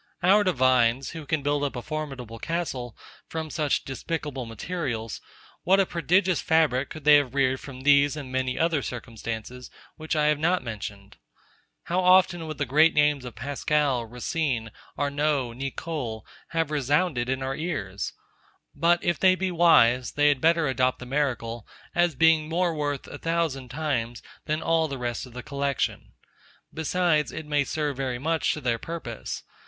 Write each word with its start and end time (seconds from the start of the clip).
Our 0.23 0.43
divines, 0.43 1.11
who 1.11 1.27
can 1.27 1.43
build 1.43 1.63
up 1.63 1.75
a 1.75 1.81
formidable 1.83 2.39
castle 2.39 2.97
from 3.27 3.51
such 3.51 3.83
despicable 3.85 4.47
materials; 4.47 5.21
what 5.63 5.79
a 5.79 5.85
prodigious 5.85 6.41
fabric 6.41 6.89
could 6.89 7.03
they 7.03 7.17
have 7.17 7.35
reared 7.35 7.59
from 7.59 7.81
these 7.81 8.17
and 8.17 8.31
many 8.31 8.57
other 8.57 8.81
circumstances, 8.81 9.69
which 9.97 10.15
I 10.15 10.25
have 10.25 10.39
not 10.39 10.63
mentioned! 10.63 11.17
How 11.83 11.99
often 11.99 12.47
would 12.47 12.57
the 12.57 12.65
great 12.65 12.95
names 12.95 13.25
of 13.25 13.35
Pascal, 13.35 14.03
Racine, 14.07 14.71
Amaud, 14.97 15.53
Nicole, 15.57 16.25
have 16.47 16.71
resounded 16.71 17.29
in 17.29 17.43
our 17.43 17.55
ears? 17.55 18.11
But 18.73 19.03
if 19.03 19.19
they 19.19 19.35
be 19.35 19.51
wise, 19.51 20.13
they 20.13 20.29
had 20.29 20.41
better 20.41 20.67
adopt 20.67 20.97
the 20.97 21.05
miracle, 21.05 21.67
as 21.93 22.15
being 22.15 22.49
more 22.49 22.73
worth, 22.73 23.05
a 23.07 23.19
thousand 23.19 23.69
times, 23.69 24.23
than 24.45 24.63
all 24.63 24.87
the 24.87 24.97
rest 24.97 25.27
of 25.27 25.33
the 25.33 25.43
collection. 25.43 26.13
Besides, 26.73 27.31
it 27.31 27.45
may 27.45 27.63
serve 27.63 27.97
very 27.97 28.17
much 28.17 28.51
to 28.53 28.61
their 28.61 28.79
purpose. 28.79 29.43